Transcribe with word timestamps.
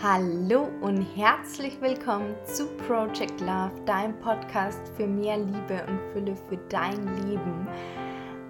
Hallo 0.00 0.68
und 0.80 1.02
herzlich 1.16 1.80
willkommen 1.80 2.36
zu 2.44 2.68
Project 2.86 3.40
Love, 3.40 3.72
deinem 3.84 4.16
Podcast 4.20 4.78
für 4.96 5.08
mehr 5.08 5.38
Liebe 5.38 5.84
und 5.88 5.98
Fülle 6.12 6.36
für 6.48 6.56
dein 6.68 7.04
Leben. 7.26 7.66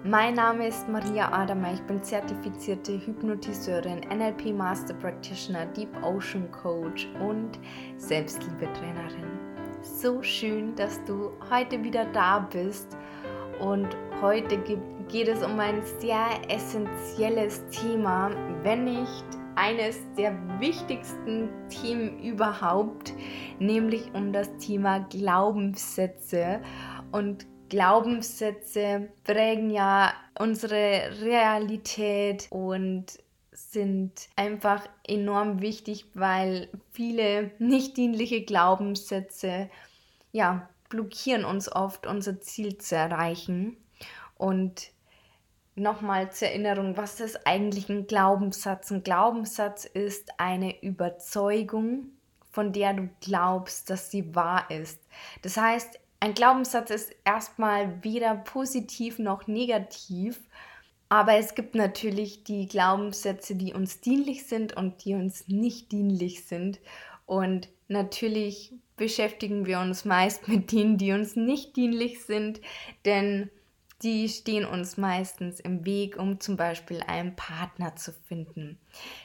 Mein 0.03 0.35
Name 0.35 0.67
ist 0.67 0.87
Maria 0.87 1.31
Adamer, 1.33 1.73
ich 1.73 1.81
bin 1.81 2.03
zertifizierte 2.03 3.03
Hypnotiseurin, 3.03 4.01
NLP 4.15 4.53
Master 4.55 4.93
Practitioner, 4.93 5.65
Deep 5.65 5.89
Ocean 6.03 6.51
Coach 6.51 7.07
und 7.19 7.57
Selbstliebetrainerin. 7.97 9.39
So 9.81 10.21
schön, 10.21 10.75
dass 10.75 11.03
du 11.05 11.31
heute 11.49 11.83
wieder 11.83 12.05
da 12.13 12.47
bist 12.53 12.95
und 13.59 13.87
heute 14.21 14.55
geht 15.07 15.27
es 15.27 15.43
um 15.43 15.59
ein 15.59 15.81
sehr 15.99 16.27
essentielles 16.47 17.65
Thema, 17.71 18.29
wenn 18.61 18.83
nicht 18.83 19.38
eines 19.59 19.97
der 20.17 20.31
wichtigsten 20.61 21.49
Themen 21.67 22.23
überhaupt, 22.23 23.13
nämlich 23.59 24.13
um 24.13 24.31
das 24.31 24.49
Thema 24.57 24.99
Glaubenssätze. 24.99 26.61
Und 27.11 27.45
Glaubenssätze 27.67 29.09
prägen 29.25 29.69
ja 29.69 30.13
unsere 30.39 31.11
Realität 31.21 32.47
und 32.51 33.05
sind 33.51 34.29
einfach 34.37 34.87
enorm 35.05 35.59
wichtig, 35.61 36.05
weil 36.13 36.69
viele 36.91 37.51
nicht 37.59 37.97
dienliche 37.97 38.45
Glaubenssätze 38.45 39.69
ja 40.31 40.69
blockieren 40.87 41.43
uns 41.43 41.69
oft 41.69 42.07
unser 42.07 42.39
Ziel 42.39 42.77
zu 42.77 42.95
erreichen 42.95 43.75
und 44.37 44.91
nochmal 45.79 46.31
zur 46.31 46.49
Erinnerung, 46.49 46.97
was 46.97 47.19
ist 47.19 47.47
eigentlich 47.47 47.89
ein 47.89 48.07
Glaubenssatz? 48.07 48.91
Ein 48.91 49.03
Glaubenssatz 49.03 49.85
ist 49.85 50.31
eine 50.37 50.81
Überzeugung, 50.83 52.11
von 52.51 52.73
der 52.73 52.93
du 52.93 53.09
glaubst, 53.21 53.89
dass 53.89 54.11
sie 54.11 54.35
wahr 54.35 54.69
ist. 54.69 54.99
Das 55.41 55.57
heißt, 55.57 55.99
ein 56.19 56.33
Glaubenssatz 56.33 56.89
ist 56.89 57.15
erstmal 57.23 58.03
weder 58.03 58.35
positiv 58.35 59.19
noch 59.19 59.47
negativ, 59.47 60.39
aber 61.07 61.35
es 61.35 61.55
gibt 61.55 61.75
natürlich 61.75 62.43
die 62.43 62.67
Glaubenssätze, 62.67 63.55
die 63.55 63.73
uns 63.73 64.01
dienlich 64.01 64.45
sind 64.45 64.75
und 64.75 65.05
die 65.05 65.15
uns 65.15 65.47
nicht 65.47 65.91
dienlich 65.91 66.45
sind. 66.45 66.79
Und 67.25 67.69
natürlich 67.87 68.73
beschäftigen 68.97 69.65
wir 69.65 69.79
uns 69.79 70.05
meist 70.05 70.47
mit 70.49 70.71
denen, 70.71 70.97
die 70.97 71.13
uns 71.13 71.35
nicht 71.35 71.75
dienlich 71.75 72.23
sind, 72.23 72.61
denn 73.05 73.49
die 74.01 74.29
stehen 74.29 74.65
uns 74.65 74.97
meistens 74.97 75.59
im 75.59 75.85
Weg, 75.85 76.17
um 76.17 76.39
zum 76.39 76.55
Beispiel 76.55 77.01
einen 77.05 77.35
Partner 77.35 77.95
zu 77.95 78.13
finden. 78.13 78.79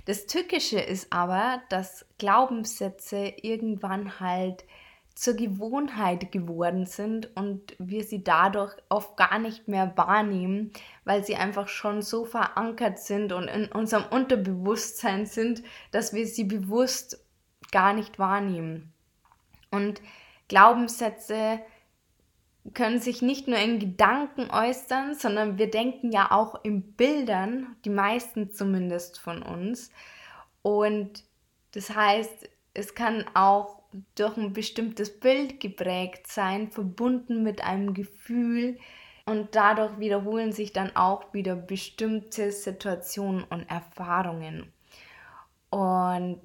Das 0.05 0.27
Tückische 0.27 0.81
ist 0.81 1.13
aber, 1.13 1.63
dass 1.69 2.07
Glaubenssätze 2.19 3.33
irgendwann 3.43 4.19
halt 4.19 4.65
zur 5.15 5.35
Gewohnheit 5.35 6.33
geworden 6.33 6.87
sind 6.87 7.37
und 7.37 7.77
wir 7.79 8.03
sie 8.03 8.25
dadurch 8.25 8.75
oft 8.89 9.17
gar 9.17 9.39
nicht 9.39 9.69
mehr 9.69 9.93
wahrnehmen, 9.97 10.73
weil 11.05 11.25
sie 11.25 11.37
einfach 11.37 11.69
schon 11.69 12.03
so 12.03 12.25
verankert 12.25 12.99
sind 12.99 13.33
und 13.33 13.47
in 13.47 13.67
unserem 13.67 14.05
Unterbewusstsein 14.11 15.27
sind, 15.27 15.63
dass 15.93 16.15
wir 16.15 16.27
sie 16.27 16.45
bewusst 16.45 17.25
gar 17.71 17.93
nicht 17.93 18.19
wahrnehmen. 18.19 18.93
Und 19.71 20.03
Glaubenssätze 20.49 21.61
können 22.73 22.99
sich 22.99 23.21
nicht 23.21 23.47
nur 23.47 23.59
in 23.59 23.79
Gedanken 23.79 24.51
äußern, 24.51 25.15
sondern 25.15 25.59
wir 25.59 25.71
denken 25.71 26.11
ja 26.11 26.31
auch 26.31 26.65
in 26.65 26.95
Bildern, 26.95 27.77
die 27.85 27.91
meisten 27.91 28.51
zumindest 28.51 29.21
von 29.21 29.43
uns. 29.43 29.91
Und 30.63 31.25
das 31.73 31.95
heißt, 31.95 32.49
es 32.73 32.95
kann 32.95 33.25
auch 33.35 33.83
durch 34.15 34.37
ein 34.37 34.53
bestimmtes 34.53 35.21
Bild 35.21 35.61
geprägt 35.61 36.27
sein, 36.27 36.71
verbunden 36.71 37.43
mit 37.43 37.63
einem 37.63 37.93
Gefühl. 37.93 38.79
Und 39.27 39.55
dadurch 39.55 39.99
wiederholen 39.99 40.53
sich 40.53 40.73
dann 40.73 40.97
auch 40.97 41.33
wieder 41.35 41.57
bestimmte 41.57 42.51
Situationen 42.51 43.45
und 43.45 43.69
Erfahrungen. 43.71 44.73
Und 45.71 46.41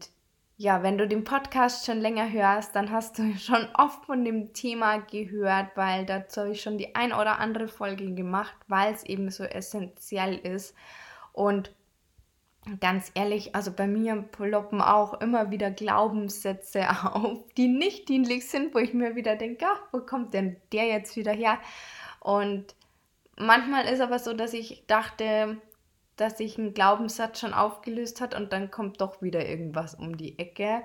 ja, 0.62 0.84
wenn 0.84 0.98
du 0.98 1.08
den 1.08 1.24
Podcast 1.24 1.86
schon 1.86 2.02
länger 2.02 2.30
hörst, 2.34 2.76
dann 2.76 2.92
hast 2.92 3.18
du 3.18 3.34
schon 3.40 3.66
oft 3.76 4.06
von 4.06 4.26
dem 4.26 4.52
Thema 4.52 4.98
gehört, 4.98 5.70
weil 5.76 6.06
dazu 6.06 6.42
habe 6.42 6.52
ich 6.52 6.62
schon 6.62 6.78
die 6.78 6.96
ein 6.96 7.14
oder 7.14 7.40
andere 7.40 7.70
Folge 7.70 8.14
gemacht, 8.14 8.58
weil 8.68 8.94
es 8.94 9.06
eben 9.06 9.32
so 9.32 9.46
essentiell 9.46 10.36
ist. 10.38 10.76
Und 11.32 11.74
ganz 12.82 13.10
ehrlich, 13.16 13.56
also 13.56 13.72
bei 13.72 13.88
mir 13.88 14.22
ploppen 14.22 14.82
auch 14.82 15.22
immer 15.22 15.50
wieder 15.50 15.72
Glaubenssätze 15.72 16.90
auf, 17.14 17.38
die 17.56 17.70
nicht 17.70 18.10
dienlich 18.10 18.50
sind, 18.50 18.76
wo 18.76 18.80
ich 18.80 18.94
mir 18.94 19.16
wieder 19.16 19.38
denke, 19.38 19.66
ach, 19.66 19.82
wo 19.94 20.02
kommt 20.02 20.34
denn 20.34 20.58
der 20.74 20.88
jetzt 20.88 21.16
wieder 21.16 21.32
her? 21.32 21.58
Und 22.20 22.76
manchmal 23.38 23.86
ist 23.86 24.02
aber 24.02 24.20
so, 24.20 24.34
dass 24.34 24.52
ich 24.52 24.84
dachte, 24.88 25.56
dass 26.20 26.38
sich 26.38 26.58
ein 26.58 26.74
Glaubenssatz 26.74 27.40
schon 27.40 27.54
aufgelöst 27.54 28.22
hat 28.22 28.36
und 28.36 28.52
dann 28.52 28.72
kommt 28.72 29.02
doch 29.02 29.22
wieder 29.22 29.48
irgendwas 29.48 29.96
um 29.96 30.18
die 30.18 30.38
Ecke. 30.38 30.84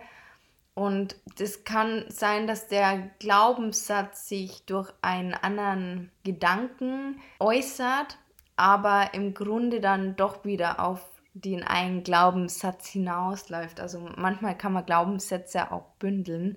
Und 0.74 1.16
das 1.38 1.64
kann 1.64 2.04
sein, 2.08 2.46
dass 2.46 2.68
der 2.68 3.10
Glaubenssatz 3.20 4.28
sich 4.28 4.64
durch 4.66 4.92
einen 5.02 5.34
anderen 5.34 6.10
Gedanken 6.24 7.20
äußert, 7.38 8.18
aber 8.56 9.14
im 9.14 9.34
Grunde 9.34 9.80
dann 9.80 10.16
doch 10.16 10.44
wieder 10.44 10.80
auf 10.80 11.00
den 11.32 11.64
einen 11.64 12.04
Glaubenssatz 12.04 12.88
hinausläuft. 12.88 13.80
Also 13.80 14.08
manchmal 14.16 14.56
kann 14.56 14.72
man 14.72 14.86
Glaubenssätze 14.86 15.72
auch 15.72 15.86
bündeln 15.98 16.56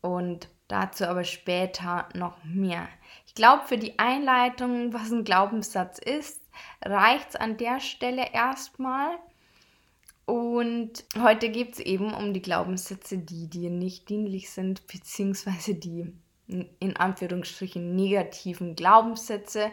und 0.00 0.48
dazu 0.68 1.06
aber 1.06 1.24
später 1.24 2.08
noch 2.14 2.42
mehr. 2.44 2.88
Ich 3.26 3.34
glaube, 3.34 3.64
für 3.66 3.78
die 3.78 3.98
Einleitung, 3.98 4.92
was 4.92 5.10
ein 5.10 5.24
Glaubenssatz 5.24 5.98
ist, 5.98 6.40
reicht 6.84 7.30
es 7.30 7.36
an 7.36 7.56
der 7.56 7.80
Stelle 7.80 8.32
erstmal. 8.32 9.10
Und 10.26 11.04
heute 11.18 11.48
geht 11.48 11.72
es 11.74 11.80
eben 11.80 12.12
um 12.12 12.34
die 12.34 12.42
Glaubenssätze, 12.42 13.18
die 13.18 13.48
dir 13.48 13.70
nicht 13.70 14.08
dienlich 14.08 14.50
sind, 14.50 14.86
beziehungsweise 14.86 15.74
die 15.74 16.12
in 16.46 16.96
Anführungsstrichen 16.96 17.94
negativen 17.94 18.74
Glaubenssätze. 18.74 19.70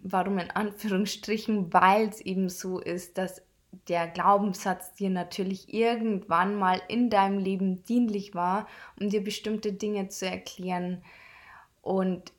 Warum 0.00 0.38
in 0.38 0.50
Anführungsstrichen? 0.50 1.72
Weil 1.72 2.08
es 2.08 2.20
eben 2.20 2.48
so 2.48 2.78
ist, 2.78 3.18
dass 3.18 3.42
der 3.88 4.08
Glaubenssatz 4.08 4.94
dir 4.94 5.10
natürlich 5.10 5.72
irgendwann 5.72 6.56
mal 6.56 6.80
in 6.88 7.10
deinem 7.10 7.38
Leben 7.38 7.84
dienlich 7.84 8.34
war, 8.34 8.66
um 9.00 9.10
dir 9.10 9.22
bestimmte 9.22 9.72
Dinge 9.72 10.08
zu 10.08 10.26
erklären. 10.26 11.02
Und 11.82 12.32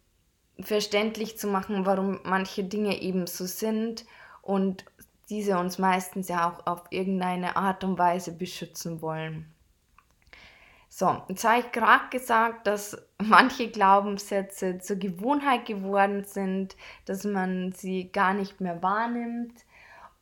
verständlich 0.60 1.38
zu 1.38 1.48
machen, 1.48 1.86
warum 1.86 2.20
manche 2.24 2.64
Dinge 2.64 3.02
eben 3.02 3.28
so 3.28 3.46
sind 3.46 4.06
und 4.42 4.86
diese 5.30 5.58
uns 5.58 5.80
meistens 5.80 6.28
ja 6.28 6.50
auch 6.50 6.66
auf 6.68 6.84
irgendeine 6.92 7.56
Art 7.56 7.84
und 7.84 7.98
Weise 7.98 8.32
beschützen 8.32 9.02
wollen. 9.02 9.52
So, 10.88 11.24
jetzt 11.28 11.44
habe 11.44 11.60
ich 11.60 11.72
gerade 11.72 12.10
gesagt, 12.10 12.68
dass 12.68 12.98
manche 13.22 13.70
Glaubenssätze 13.70 14.80
zur 14.80 14.96
Gewohnheit 14.98 15.66
geworden 15.66 16.24
sind, 16.24 16.78
dass 17.06 17.26
man 17.26 17.74
sie 17.74 18.12
gar 18.12 18.34
nicht 18.34 18.62
mehr 18.62 18.82
wahrnimmt 18.82 19.66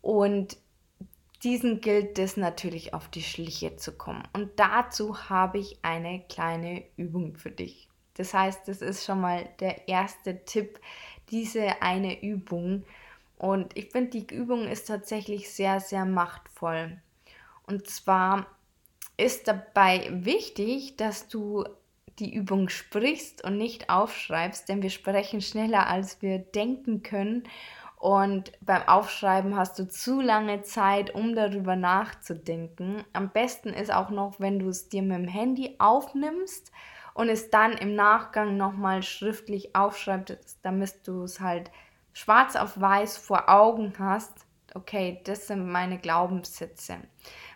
und 0.01 0.57
diesen 1.43 1.81
gilt 1.81 2.17
es 2.19 2.37
natürlich 2.37 2.93
auf 2.93 3.09
die 3.09 3.21
Schliche 3.21 3.75
zu 3.75 3.91
kommen. 3.91 4.23
Und 4.31 4.57
dazu 4.57 5.29
habe 5.29 5.59
ich 5.59 5.77
eine 5.83 6.23
kleine 6.29 6.85
Übung 6.95 7.35
für 7.35 7.51
dich. 7.51 7.89
Das 8.15 8.33
heißt, 8.33 8.67
das 8.67 8.81
ist 8.81 9.05
schon 9.05 9.21
mal 9.21 9.49
der 9.59 9.87
erste 9.87 10.43
Tipp, 10.45 10.79
diese 11.29 11.81
eine 11.81 12.21
Übung. 12.21 12.83
Und 13.37 13.75
ich 13.77 13.91
finde, 13.91 14.21
die 14.21 14.33
Übung 14.33 14.67
ist 14.67 14.87
tatsächlich 14.87 15.51
sehr, 15.51 15.79
sehr 15.79 16.05
machtvoll. 16.05 16.97
Und 17.65 17.87
zwar 17.87 18.45
ist 19.17 19.47
dabei 19.47 20.09
wichtig, 20.11 20.95
dass 20.97 21.27
du 21.27 21.65
die 22.19 22.33
Übung 22.33 22.69
sprichst 22.69 23.43
und 23.43 23.57
nicht 23.57 23.89
aufschreibst, 23.89 24.69
denn 24.69 24.81
wir 24.83 24.91
sprechen 24.91 25.41
schneller, 25.41 25.87
als 25.87 26.21
wir 26.21 26.39
denken 26.39 27.01
können. 27.01 27.43
Und 27.97 28.51
beim 28.61 28.87
Aufschreiben 28.87 29.55
hast 29.55 29.79
du 29.79 29.87
zu 29.87 30.19
lange 30.19 30.61
Zeit, 30.63 31.15
um 31.15 31.35
darüber 31.35 31.75
nachzudenken. 31.75 33.03
Am 33.13 33.29
besten 33.29 33.69
ist 33.69 33.93
auch 33.93 34.09
noch, 34.09 34.39
wenn 34.39 34.59
du 34.59 34.67
es 34.69 34.89
dir 34.89 35.01
mit 35.01 35.17
dem 35.17 35.27
Handy 35.27 35.75
aufnimmst 35.79 36.71
und 37.13 37.29
es 37.29 37.49
dann 37.49 37.73
im 37.73 37.95
Nachgang 37.95 38.57
nochmal 38.57 39.03
schriftlich 39.03 39.75
aufschreibst, 39.75 40.59
damit 40.63 41.07
du 41.07 41.23
es 41.23 41.39
halt 41.39 41.71
schwarz 42.13 42.55
auf 42.55 42.79
weiß 42.79 43.17
vor 43.17 43.49
Augen 43.49 43.93
hast, 43.99 44.45
okay, 44.75 45.21
das 45.25 45.47
sind 45.47 45.69
meine 45.69 45.99
Glaubenssätze. 45.99 46.97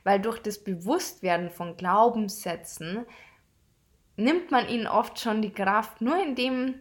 Weil 0.04 0.20
durch 0.20 0.40
das 0.40 0.64
Bewusstwerden 0.64 1.50
von 1.50 1.78
Glaubenssätzen 1.78 3.06
nimmt 4.16 4.52
man 4.52 4.68
ihnen 4.68 4.88
oft 4.88 5.20
schon 5.20 5.42
die 5.42 5.54
Kraft, 5.54 6.02
nur 6.02 6.22
indem 6.22 6.76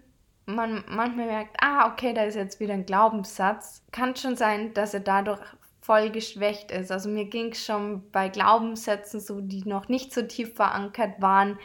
man 0.46 0.84
manchmal 0.88 1.26
merkt, 1.26 1.56
ah, 1.60 1.90
okay, 1.90 2.14
da 2.14 2.22
ist 2.24 2.36
jetzt 2.36 2.60
wieder 2.60 2.74
ein 2.74 2.86
Glaubenssatz. 2.86 3.84
Kann 3.90 4.14
schon 4.14 4.36
sein, 4.36 4.74
dass 4.74 4.94
er 4.94 5.00
dadurch 5.00 5.40
voll 5.80 6.10
geschwächt 6.10 6.70
ist. 6.70 6.90
Also 6.92 7.08
mir 7.08 7.26
ging 7.26 7.52
es 7.52 7.64
schon 7.64 8.10
bei 8.10 8.28
Glaubenssätzen 8.28 9.20
so, 9.20 9.40
die 9.40 9.64
noch 9.64 9.88
nicht 9.88 10.12
so 10.12 10.22
tief 10.22 10.54
verankert 10.54 11.20
waren, 11.20 11.58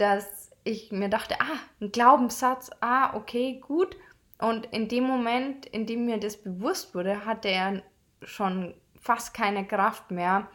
dass 0.00 0.50
ich 0.64 0.92
mir 0.92 1.08
dachte, 1.08 1.40
ah, 1.40 1.58
ein 1.80 1.92
Glaubenssatz, 1.92 2.70
ah, 2.80 3.14
okay, 3.14 3.60
gut. 3.66 3.96
Und 4.38 4.66
in 4.66 4.88
dem 4.88 5.04
Moment, 5.04 5.66
in 5.66 5.86
dem 5.86 6.06
mir 6.06 6.18
das 6.18 6.36
bewusst 6.36 6.94
wurde, 6.94 7.24
hatte 7.24 7.48
er 7.48 7.82
schon 8.22 8.74
fast 9.00 9.34
keine 9.34 9.66
Kraft 9.66 10.10
mehr. 10.10 10.48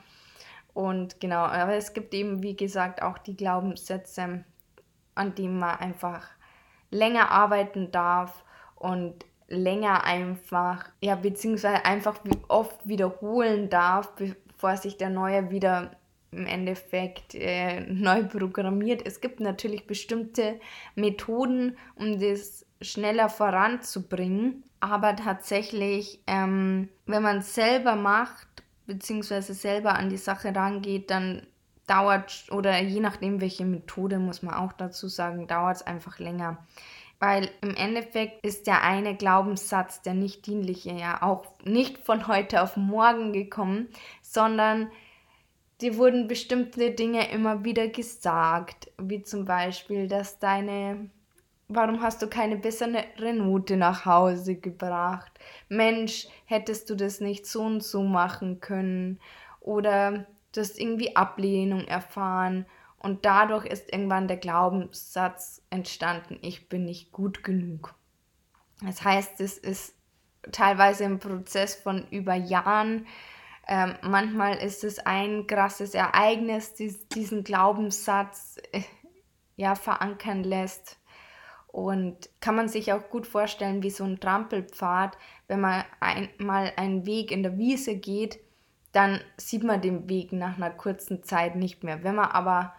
Und 0.74 1.20
genau, 1.22 1.44
aber 1.44 1.76
es 1.76 1.94
gibt 1.94 2.14
eben, 2.14 2.44
wie 2.44 2.56
gesagt, 2.56 3.02
auch 3.02 3.18
die 3.18 3.38
Glaubenssätze, 3.38 4.44
an 5.14 5.36
denen 5.36 5.60
man 5.60 5.80
einfach 5.80 6.28
länger 6.92 7.32
arbeiten 7.32 7.92
darf 7.92 8.44
und 8.76 9.26
länger 9.48 10.04
einfach, 10.04 10.90
ja, 11.02 11.16
beziehungsweise 11.16 11.86
einfach 11.86 12.20
oft 12.48 12.88
wiederholen 12.88 13.70
darf, 13.70 14.14
bevor 14.16 14.78
sich 14.78 14.98
der 14.98 15.10
neue 15.10 15.52
wieder 15.52 15.92
im 16.36 16.46
Endeffekt 16.46 17.36
äh, 17.36 17.82
neu 17.82 18.24
programmiert. 18.24 19.06
Es 19.06 19.22
gibt 19.22 19.40
natürlich 19.40 19.88
bestimmte 19.88 20.60
Methoden, 20.96 21.78
um 21.96 22.20
das 22.20 22.66
schneller 22.82 23.30
voranzubringen, 23.30 24.64
aber 24.80 25.16
tatsächlich, 25.16 26.20
ähm, 26.28 26.90
wenn 27.06 27.24
man 27.24 27.38
es 27.38 27.56
selber 27.56 27.96
macht, 27.96 28.48
beziehungsweise 28.86 29.54
selber 29.54 29.96
an 29.96 30.10
die 30.10 30.18
Sache 30.18 30.56
rangeht, 30.56 31.10
dann 31.10 31.48
dauert, 31.88 32.48
oder 32.52 32.80
je 32.82 33.00
nachdem, 33.00 33.42
welche 33.42 33.66
Methode, 33.66 34.20
muss 34.20 34.42
man 34.44 34.56
auch 34.56 34.74
dazu 34.74 35.08
sagen, 35.08 35.48
dauert 35.48 35.78
es 35.78 35.82
einfach 35.84 36.20
länger. 36.20 36.58
Weil 37.20 37.50
im 37.62 37.74
Endeffekt 37.76 38.46
ist 38.46 38.68
der 38.68 38.84
eine 38.84 39.16
Glaubenssatz, 39.16 40.02
der 40.02 40.14
nicht 40.14 40.46
dienliche, 40.46 40.92
ja 40.92 41.22
auch 41.22 41.46
nicht 41.64 42.00
von 42.00 42.28
heute 42.28 42.62
auf 42.62 42.76
morgen 42.76 43.32
gekommen, 43.32 43.88
sondern 44.22 44.92
dir 45.82 45.98
wurden 45.98 46.28
bestimmte 46.28 46.92
Dinge 46.92 47.32
immer 47.32 47.64
wieder 47.64 47.88
gesagt, 47.88 48.92
wie 48.98 49.22
zum 49.24 49.46
Beispiel, 49.46 50.08
dass 50.08 50.40
deine, 50.40 51.10
warum 51.68 52.02
hast 52.02 52.22
du 52.22 52.28
keine 52.28 52.58
bessere 52.58 53.34
Note 53.34 53.78
nach 53.78 54.06
Hause 54.06 54.56
gebracht? 54.56 55.32
Mensch, 55.70 56.28
hättest 56.46 56.90
du 56.90 56.96
das 56.96 57.20
nicht 57.20 57.46
so 57.46 57.64
und 57.64 57.84
so 57.84 58.04
machen 58.04 58.62
können? 58.62 59.20
Oder 59.60 60.26
du 60.54 60.62
hast 60.62 60.80
irgendwie 60.80 61.16
Ablehnung 61.16 61.86
erfahren 61.86 62.66
und 63.00 63.26
dadurch 63.26 63.66
ist 63.66 63.92
irgendwann 63.92 64.28
der 64.28 64.38
Glaubenssatz 64.38 65.62
entstanden, 65.70 66.40
ich 66.42 66.70
bin 66.70 66.86
nicht 66.86 67.12
gut 67.12 67.44
genug. 67.44 67.94
Das 68.82 69.04
heißt, 69.04 69.42
es 69.42 69.58
ist 69.58 69.96
teilweise 70.52 71.06
ein 71.06 71.20
Prozess 71.20 71.76
von 71.76 72.08
über 72.10 72.34
Jahren. 72.34 73.06
Ähm, 73.68 73.96
manchmal 74.02 74.58
ist 74.58 74.84
es 74.84 75.00
ein 75.00 75.48
krasses 75.48 75.94
Ereignis, 75.94 76.76
das 76.76 77.08
diesen 77.08 77.44
Glaubenssatz 77.44 78.58
äh, 78.72 78.82
ja 79.56 79.76
verankern 79.76 80.44
lässt. 80.44 81.00
Und 81.68 82.30
kann 82.40 82.56
man 82.56 82.70
sich 82.70 82.94
auch 82.94 83.10
gut 83.10 83.28
vorstellen, 83.28 83.84
wie 83.84 83.90
so 83.90 84.06
ein 84.06 84.20
Trampelpfad, 84.20 85.18
wenn 85.48 85.60
man 85.60 85.84
einmal 86.00 86.72
einen 86.78 87.06
Weg 87.06 87.32
in 87.32 87.44
der 87.44 87.58
Wiese 87.58 87.98
geht, 87.98 88.40
dann 88.94 89.20
sieht 89.36 89.64
man 89.64 89.82
den 89.82 90.08
Weg 90.08 90.32
nach 90.32 90.56
einer 90.56 90.70
kurzen 90.72 91.24
Zeit 91.24 91.58
nicht 91.58 91.84
mehr. 91.84 92.04
Wenn 92.04 92.16
man 92.16 92.30
aber 92.30 92.74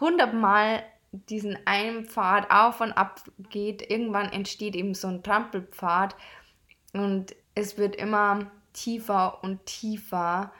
hundertmal 0.00 0.82
diesen 1.12 1.58
einen 1.64 2.06
Pfad 2.06 2.50
auf 2.50 2.80
und 2.80 2.92
ab 2.92 3.22
geht, 3.50 3.88
irgendwann 3.88 4.32
entsteht 4.32 4.74
eben 4.74 4.94
so 4.94 5.06
ein 5.06 5.22
Trampelpfad 5.22 6.16
und 6.92 7.36
es 7.54 7.78
wird 7.78 7.94
immer 7.94 8.50
tiefer 8.72 9.42
und 9.42 9.66
tiefer 9.66 10.52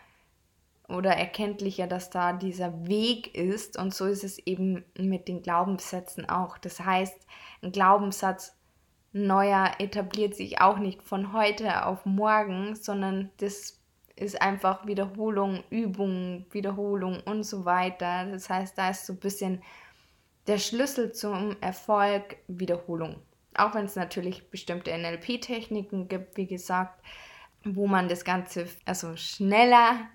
oder 0.88 1.12
erkenntlicher, 1.12 1.86
dass 1.86 2.10
da 2.10 2.32
dieser 2.32 2.86
Weg 2.86 3.34
ist 3.34 3.78
und 3.78 3.94
so 3.94 4.06
ist 4.06 4.24
es 4.24 4.38
eben 4.38 4.84
mit 4.98 5.28
den 5.28 5.42
Glaubenssätzen 5.42 6.28
auch. 6.28 6.58
Das 6.58 6.80
heißt, 6.80 7.26
ein 7.62 7.72
Glaubenssatz 7.72 8.56
neuer 9.12 9.72
etabliert 9.78 10.34
sich 10.34 10.60
auch 10.60 10.78
nicht 10.78 11.02
von 11.02 11.32
heute 11.32 11.86
auf 11.86 12.04
morgen, 12.06 12.74
sondern 12.74 13.30
das 13.38 13.80
ist 14.16 14.40
einfach 14.42 14.86
Wiederholung, 14.86 15.64
Übung, 15.70 16.44
Wiederholung 16.50 17.20
und 17.24 17.44
so 17.44 17.64
weiter. 17.64 18.26
Das 18.26 18.50
heißt, 18.50 18.76
da 18.76 18.90
ist 18.90 19.06
so 19.06 19.14
ein 19.14 19.20
bisschen 19.20 19.62
der 20.46 20.58
Schlüssel 20.58 21.12
zum 21.12 21.56
Erfolg 21.60 22.36
Wiederholung. 22.46 23.16
Auch 23.54 23.74
wenn 23.74 23.86
es 23.86 23.96
natürlich 23.96 24.50
bestimmte 24.50 24.96
NLP-Techniken 24.96 26.08
gibt, 26.08 26.36
wie 26.36 26.46
gesagt, 26.46 27.02
wo 27.64 27.86
man 27.86 28.08
das 28.08 28.24
Ganze 28.24 28.66
also 28.84 29.16
schneller 29.16 30.08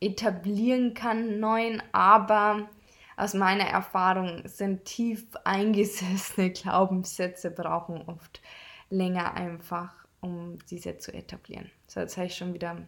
etablieren 0.00 0.94
kann, 0.94 1.40
neuen, 1.40 1.82
aber 1.92 2.68
aus 3.16 3.34
meiner 3.34 3.64
Erfahrung 3.64 4.42
sind 4.46 4.84
tief 4.84 5.26
eingesessene 5.44 6.50
Glaubenssätze 6.52 7.50
brauchen 7.50 8.02
oft 8.06 8.42
länger 8.90 9.34
einfach, 9.34 9.94
um 10.20 10.58
diese 10.70 10.98
zu 10.98 11.12
etablieren. 11.12 11.70
So, 11.86 12.00
jetzt 12.00 12.16
habe 12.16 12.26
ich 12.26 12.36
schon 12.36 12.54
wieder 12.54 12.82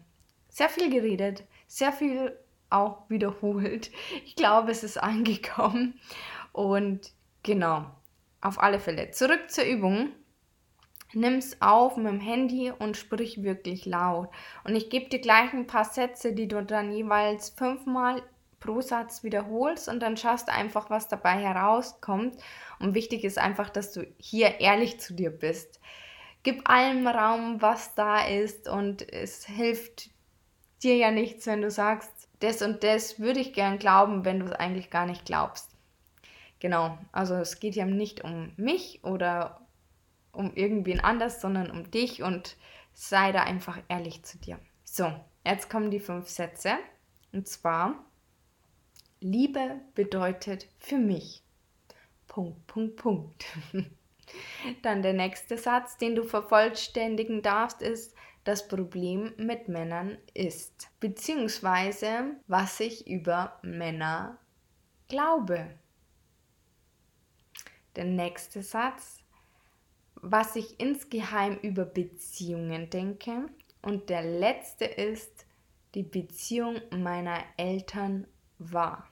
sehr 0.48 0.68
viel 0.68 0.90
geredet, 0.90 1.44
sehr 1.66 1.92
viel 1.92 2.36
auch 2.70 3.08
wiederholt. 3.08 3.90
Ich 4.24 4.34
glaube, 4.36 4.72
es 4.72 4.82
ist 4.82 4.98
angekommen. 4.98 5.98
Und 6.52 7.12
genau, 7.42 7.86
auf 8.40 8.60
alle 8.60 8.80
Fälle. 8.80 9.10
Zurück 9.10 9.50
zur 9.50 9.64
Übung. 9.64 10.10
Nimm 11.12 11.34
es 11.34 11.60
auf 11.62 11.96
mit 11.96 12.06
dem 12.06 12.20
Handy 12.20 12.72
und 12.76 12.96
sprich 12.96 13.42
wirklich 13.42 13.86
laut. 13.86 14.28
Und 14.64 14.74
ich 14.74 14.90
gebe 14.90 15.08
dir 15.08 15.20
gleich 15.20 15.52
ein 15.52 15.66
paar 15.66 15.84
Sätze, 15.84 16.32
die 16.32 16.48
du 16.48 16.62
dann 16.62 16.92
jeweils 16.92 17.50
fünfmal 17.50 18.22
pro 18.60 18.80
Satz 18.80 19.22
wiederholst 19.22 19.88
und 19.88 20.00
dann 20.00 20.16
schaust 20.16 20.48
einfach, 20.48 20.90
was 20.90 21.08
dabei 21.08 21.38
herauskommt. 21.38 22.36
Und 22.80 22.94
wichtig 22.94 23.24
ist 23.24 23.38
einfach, 23.38 23.70
dass 23.70 23.92
du 23.92 24.06
hier 24.18 24.60
ehrlich 24.60 25.00
zu 25.00 25.14
dir 25.14 25.30
bist. 25.30 25.80
Gib 26.42 26.68
allem 26.68 27.06
Raum, 27.06 27.62
was 27.62 27.94
da 27.94 28.26
ist 28.26 28.68
und 28.68 29.12
es 29.12 29.46
hilft 29.46 30.10
dir 30.82 30.96
ja 30.96 31.10
nichts, 31.10 31.46
wenn 31.46 31.62
du 31.62 31.70
sagst, 31.70 32.28
das 32.40 32.62
und 32.62 32.84
das 32.84 33.18
würde 33.18 33.40
ich 33.40 33.52
gern 33.52 33.78
glauben, 33.78 34.24
wenn 34.24 34.40
du 34.40 34.46
es 34.46 34.52
eigentlich 34.52 34.90
gar 34.90 35.06
nicht 35.06 35.24
glaubst. 35.24 35.70
Genau, 36.60 36.98
also 37.12 37.34
es 37.34 37.60
geht 37.60 37.74
ja 37.74 37.84
nicht 37.84 38.24
um 38.24 38.52
mich 38.56 39.02
oder 39.04 39.65
um 40.36 40.54
irgendwen 40.54 41.00
anders, 41.00 41.40
sondern 41.40 41.70
um 41.70 41.90
dich 41.90 42.22
und 42.22 42.56
sei 42.92 43.32
da 43.32 43.42
einfach 43.42 43.78
ehrlich 43.88 44.22
zu 44.24 44.38
dir. 44.38 44.58
So, 44.84 45.12
jetzt 45.44 45.68
kommen 45.68 45.90
die 45.90 46.00
fünf 46.00 46.28
Sätze. 46.28 46.76
Und 47.32 47.48
zwar, 47.48 48.04
Liebe 49.20 49.80
bedeutet 49.94 50.68
für 50.78 50.98
mich. 50.98 51.42
Punkt, 52.28 52.66
Punkt, 52.66 52.96
Punkt. 52.96 53.44
Dann 54.82 55.02
der 55.02 55.12
nächste 55.12 55.56
Satz, 55.56 55.96
den 55.98 56.14
du 56.14 56.24
vervollständigen 56.24 57.42
darfst, 57.42 57.82
ist, 57.82 58.14
das 58.46 58.68
Problem 58.68 59.34
mit 59.38 59.66
Männern 59.66 60.18
ist, 60.32 60.88
beziehungsweise 61.00 62.36
was 62.46 62.78
ich 62.78 63.08
über 63.08 63.58
Männer 63.62 64.38
glaube. 65.08 65.74
Der 67.96 68.04
nächste 68.04 68.62
Satz, 68.62 69.18
was 70.22 70.56
ich 70.56 70.80
insgeheim 70.80 71.56
über 71.62 71.84
Beziehungen 71.84 72.90
denke. 72.90 73.48
Und 73.82 74.08
der 74.10 74.22
letzte 74.22 74.84
ist, 74.84 75.46
die 75.94 76.02
Beziehung 76.02 76.80
meiner 76.90 77.38
Eltern 77.56 78.26
war. 78.58 79.08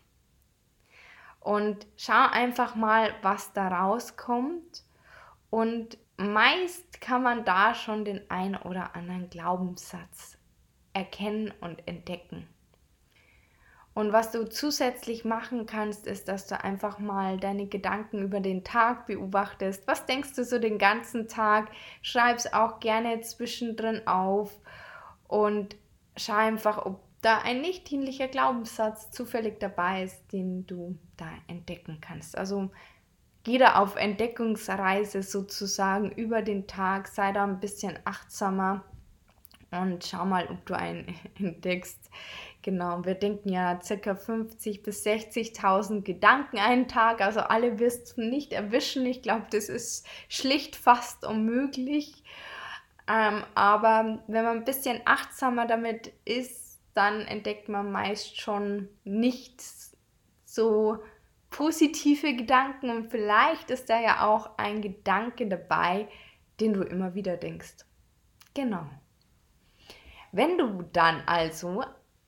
Und 1.40 1.86
schau 1.96 2.26
einfach 2.30 2.74
mal, 2.74 3.14
was 3.22 3.52
da 3.52 3.68
rauskommt 3.68 4.82
und 5.50 5.98
meist 6.16 7.00
kann 7.00 7.22
man 7.22 7.44
da 7.44 7.74
schon 7.74 8.04
den 8.04 8.28
ein 8.30 8.56
oder 8.56 8.96
anderen 8.96 9.28
Glaubenssatz 9.28 10.38
erkennen 10.94 11.52
und 11.60 11.86
entdecken. 11.86 12.48
Und 13.94 14.12
was 14.12 14.32
du 14.32 14.48
zusätzlich 14.48 15.24
machen 15.24 15.66
kannst, 15.66 16.08
ist, 16.08 16.26
dass 16.26 16.48
du 16.48 16.62
einfach 16.62 16.98
mal 16.98 17.38
deine 17.38 17.66
Gedanken 17.66 18.22
über 18.22 18.40
den 18.40 18.64
Tag 18.64 19.06
beobachtest. 19.06 19.86
Was 19.86 20.04
denkst 20.04 20.34
du 20.34 20.44
so 20.44 20.58
den 20.58 20.78
ganzen 20.78 21.28
Tag? 21.28 21.70
Schreib 22.02 22.36
es 22.36 22.52
auch 22.52 22.80
gerne 22.80 23.20
zwischendrin 23.20 24.04
auf 24.08 24.58
und 25.28 25.76
schau 26.16 26.34
einfach, 26.34 26.84
ob 26.84 27.00
da 27.22 27.38
ein 27.38 27.60
nicht 27.60 27.88
dienlicher 27.88 28.28
Glaubenssatz 28.28 29.10
zufällig 29.12 29.60
dabei 29.60 30.02
ist, 30.02 30.32
den 30.32 30.66
du 30.66 30.98
da 31.16 31.28
entdecken 31.46 31.98
kannst. 32.00 32.36
Also 32.36 32.70
geh 33.44 33.58
da 33.58 33.76
auf 33.76 33.94
Entdeckungsreise 33.94 35.22
sozusagen 35.22 36.10
über 36.10 36.42
den 36.42 36.66
Tag, 36.66 37.06
sei 37.08 37.32
da 37.32 37.44
ein 37.44 37.60
bisschen 37.60 37.98
achtsamer 38.04 38.84
und 39.70 40.04
schau 40.04 40.24
mal, 40.24 40.48
ob 40.48 40.66
du 40.66 40.74
einen 40.74 41.14
entdeckst. 41.38 42.10
Genau, 42.64 43.04
wir 43.04 43.14
denken 43.14 43.50
ja 43.50 43.74
ca. 43.74 44.12
50.000 44.12 44.82
bis 44.82 45.04
60.000 45.04 46.00
Gedanken 46.00 46.56
einen 46.56 46.88
Tag, 46.88 47.20
also 47.20 47.40
alle 47.40 47.78
wirst 47.78 48.16
du 48.16 48.22
nicht 48.22 48.54
erwischen. 48.54 49.04
Ich 49.04 49.20
glaube, 49.20 49.44
das 49.50 49.68
ist 49.68 50.06
schlicht 50.30 50.74
fast 50.74 51.26
unmöglich. 51.26 52.24
Ähm, 53.06 53.44
aber 53.54 54.22
wenn 54.28 54.44
man 54.44 54.56
ein 54.56 54.64
bisschen 54.64 55.02
achtsamer 55.04 55.66
damit 55.66 56.14
ist, 56.24 56.80
dann 56.94 57.20
entdeckt 57.26 57.68
man 57.68 57.92
meist 57.92 58.40
schon 58.40 58.88
nicht 59.04 59.62
so 60.46 61.02
positive 61.50 62.34
Gedanken 62.34 62.88
und 62.88 63.10
vielleicht 63.10 63.68
ist 63.68 63.90
da 63.90 64.00
ja 64.00 64.26
auch 64.26 64.56
ein 64.56 64.80
Gedanke 64.80 65.46
dabei, 65.48 66.08
den 66.60 66.72
du 66.72 66.80
immer 66.80 67.14
wieder 67.14 67.36
denkst. 67.36 67.84
Genau. 68.54 68.86
Wenn 70.32 70.56
du 70.56 70.80
dann 70.94 71.22
also 71.26 71.84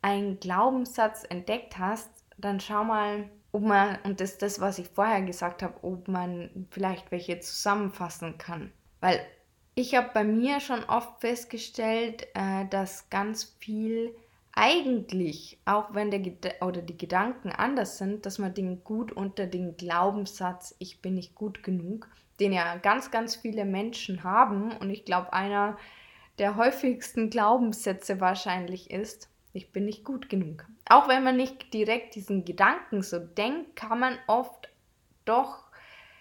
einen 0.06 0.38
Glaubenssatz 0.38 1.24
entdeckt 1.28 1.78
hast, 1.78 2.08
dann 2.38 2.60
schau 2.60 2.84
mal, 2.84 3.28
ob 3.50 3.62
man, 3.62 3.98
und 4.04 4.20
das 4.20 4.32
ist 4.32 4.42
das, 4.42 4.60
was 4.60 4.78
ich 4.78 4.88
vorher 4.88 5.20
gesagt 5.22 5.64
habe, 5.64 5.82
ob 5.82 6.06
man 6.06 6.68
vielleicht 6.70 7.10
welche 7.10 7.40
zusammenfassen 7.40 8.38
kann. 8.38 8.70
Weil 9.00 9.18
ich 9.74 9.96
habe 9.96 10.10
bei 10.14 10.22
mir 10.22 10.60
schon 10.60 10.84
oft 10.84 11.20
festgestellt, 11.20 12.28
äh, 12.34 12.66
dass 12.70 13.10
ganz 13.10 13.56
viel 13.58 14.14
eigentlich, 14.52 15.58
auch 15.64 15.92
wenn 15.92 16.12
der 16.12 16.20
Ged 16.20 16.62
oder 16.62 16.82
die 16.82 16.96
Gedanken 16.96 17.50
anders 17.50 17.98
sind, 17.98 18.26
dass 18.26 18.38
man 18.38 18.54
den 18.54 18.84
gut 18.84 19.10
unter 19.10 19.46
den 19.46 19.76
Glaubenssatz, 19.76 20.76
ich 20.78 21.02
bin 21.02 21.14
nicht 21.14 21.34
gut 21.34 21.64
genug, 21.64 22.08
den 22.38 22.52
ja 22.52 22.76
ganz, 22.76 23.10
ganz 23.10 23.34
viele 23.34 23.64
Menschen 23.64 24.22
haben. 24.22 24.70
Und 24.76 24.90
ich 24.90 25.04
glaube, 25.04 25.32
einer 25.32 25.76
der 26.38 26.54
häufigsten 26.54 27.28
Glaubenssätze 27.28 28.20
wahrscheinlich 28.20 28.90
ist, 28.90 29.28
ich 29.56 29.72
bin 29.72 29.86
nicht 29.86 30.04
gut 30.04 30.28
genug. 30.28 30.66
Auch 30.88 31.08
wenn 31.08 31.24
man 31.24 31.36
nicht 31.36 31.72
direkt 31.72 32.14
diesen 32.14 32.44
Gedanken 32.44 33.02
so 33.02 33.18
denkt, 33.18 33.74
kann 33.74 33.98
man 33.98 34.18
oft 34.26 34.68
doch 35.24 35.64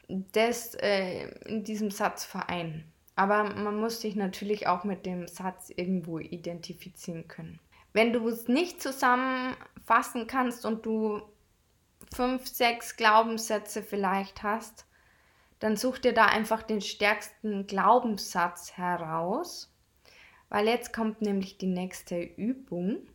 das 0.07 0.75
äh, 0.75 1.27
in 1.45 1.63
diesem 1.63 1.91
Satz 1.91 2.23
vereinen. 2.25 2.91
Aber 3.15 3.43
man 3.43 3.79
muss 3.79 4.01
sich 4.01 4.15
natürlich 4.15 4.67
auch 4.67 4.83
mit 4.83 5.05
dem 5.05 5.27
Satz 5.27 5.71
irgendwo 5.75 6.19
identifizieren 6.19 7.27
können. 7.27 7.59
Wenn 7.93 8.11
du 8.11 8.27
es 8.27 8.47
nicht 8.47 8.81
zusammenfassen 8.81 10.27
kannst 10.27 10.65
und 10.65 10.85
du 10.85 11.21
fünf, 12.13 12.47
sechs 12.47 12.97
Glaubenssätze 12.97 13.81
vielleicht 13.83 14.43
hast, 14.43 14.85
dann 15.59 15.77
such 15.77 15.99
dir 15.99 16.13
da 16.13 16.25
einfach 16.25 16.61
den 16.63 16.81
stärksten 16.81 17.67
Glaubenssatz 17.67 18.73
heraus, 18.73 19.73
weil 20.49 20.67
jetzt 20.67 20.93
kommt 20.93 21.21
nämlich 21.21 21.57
die 21.57 21.67
nächste 21.67 22.21
Übung. 22.21 23.07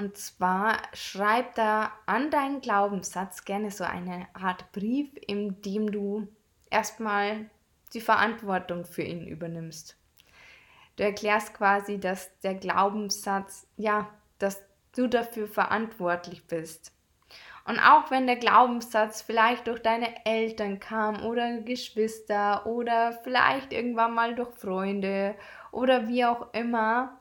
Und 0.00 0.16
zwar 0.16 0.78
schreib 0.94 1.56
da 1.56 1.92
an 2.06 2.30
deinen 2.30 2.62
Glaubenssatz 2.62 3.44
gerne 3.44 3.70
so 3.70 3.84
eine 3.84 4.28
Art 4.32 4.72
Brief, 4.72 5.10
in 5.26 5.60
dem 5.60 5.92
du 5.92 6.26
erstmal 6.70 7.50
die 7.92 8.00
Verantwortung 8.00 8.86
für 8.86 9.02
ihn 9.02 9.26
übernimmst. 9.26 9.98
Du 10.96 11.02
erklärst 11.02 11.52
quasi, 11.52 12.00
dass 12.00 12.30
der 12.40 12.54
Glaubenssatz, 12.54 13.66
ja, 13.76 14.08
dass 14.38 14.62
du 14.96 15.06
dafür 15.06 15.46
verantwortlich 15.46 16.46
bist. 16.46 16.92
Und 17.66 17.78
auch 17.78 18.10
wenn 18.10 18.26
der 18.26 18.36
Glaubenssatz 18.36 19.20
vielleicht 19.20 19.66
durch 19.66 19.82
deine 19.82 20.24
Eltern 20.24 20.80
kam 20.80 21.26
oder 21.26 21.60
Geschwister 21.60 22.64
oder 22.64 23.20
vielleicht 23.22 23.74
irgendwann 23.74 24.14
mal 24.14 24.34
durch 24.34 24.54
Freunde 24.54 25.34
oder 25.72 26.08
wie 26.08 26.24
auch 26.24 26.54
immer, 26.54 27.20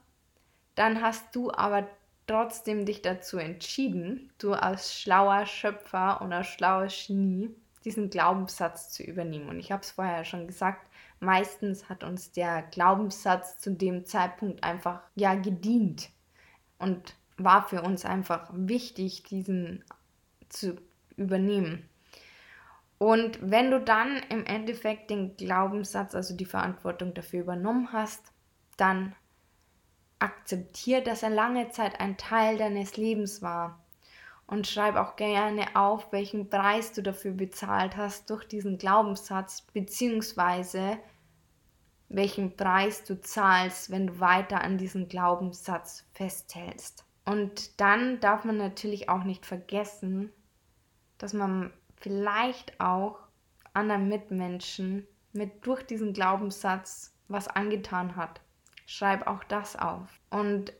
dann 0.76 1.02
hast 1.02 1.36
du 1.36 1.52
aber 1.52 1.86
trotzdem 2.30 2.86
dich 2.86 3.02
dazu 3.02 3.38
entschieden, 3.38 4.32
du 4.38 4.54
als 4.54 5.00
schlauer 5.00 5.46
Schöpfer 5.46 6.22
oder 6.22 6.44
schlaues 6.44 7.08
Genie, 7.08 7.50
diesen 7.84 8.10
Glaubenssatz 8.10 8.92
zu 8.92 9.04
übernehmen. 9.04 9.50
Und 9.50 9.60
ich 9.60 9.72
habe 9.72 9.82
es 9.82 9.92
vorher 9.92 10.24
schon 10.26 10.46
gesagt, 10.46 10.88
meistens 11.20 11.90
hat 11.90 12.04
uns 12.04 12.32
der 12.32 12.62
Glaubenssatz 12.64 13.60
zu 13.60 13.72
dem 13.72 14.06
Zeitpunkt 14.06 14.64
einfach 14.64 15.02
ja 15.16 15.34
gedient 15.34 16.10
und 16.78 17.16
war 17.38 17.68
für 17.68 17.82
uns 17.82 18.06
einfach 18.06 18.50
wichtig, 18.54 19.24
diesen 19.24 19.84
zu 20.50 20.76
übernehmen. 21.16 21.90
Und 23.00 23.40
wenn 23.42 23.72
du 23.72 23.80
dann 23.80 24.18
im 24.30 24.46
Endeffekt 24.46 25.10
den 25.10 25.36
Glaubenssatz, 25.36 26.14
also 26.14 26.36
die 26.36 26.46
Verantwortung 26.46 27.14
dafür 27.14 27.42
übernommen 27.42 27.92
hast, 27.94 28.22
dann 28.78 29.16
akzeptier, 30.20 31.02
dass 31.02 31.24
er 31.24 31.30
lange 31.30 31.70
Zeit 31.70 32.00
ein 32.00 32.18
Teil 32.18 32.58
deines 32.58 32.98
Lebens 32.98 33.42
war 33.42 33.80
und 34.48 34.68
schreib 34.68 34.96
auch 34.96 35.16
gerne 35.16 35.76
auf, 35.76 36.12
welchen 36.12 36.50
Preis 36.50 36.92
du 36.92 37.02
dafür 37.02 37.32
bezahlt 37.32 37.96
hast 37.96 38.30
durch 38.30 38.46
diesen 38.46 38.78
Glaubenssatz, 38.78 39.62
beziehungsweise 39.74 40.98
welchen 42.10 42.56
Preis 42.56 43.04
du 43.04 43.22
zahlst, 43.22 43.92
wenn 43.92 44.08
du 44.08 44.20
weiter 44.20 44.62
an 44.62 44.78
diesem 44.78 45.08
Glaubenssatz 45.08 46.06
festhältst. 46.14 47.06
Und 47.26 47.80
dann 47.80 48.20
darf 48.20 48.44
man 48.44 48.58
natürlich 48.58 49.08
auch 49.08 49.24
nicht 49.24 49.46
vergessen, 49.46 50.32
dass 51.20 51.34
man 51.34 51.72
vielleicht 51.98 52.80
auch 52.80 53.20
anderen 53.74 54.08
Mitmenschen 54.08 55.08
mit 55.32 55.66
durch 55.68 55.84
diesen 55.84 56.14
Glaubenssatz 56.14 57.14
was 57.28 57.48
angetan 57.48 58.16
hat. 58.16 58.42
Schreib 58.92 59.28
auch 59.28 59.44
das 59.44 59.76
auf. 59.76 60.20
Und 60.32 60.74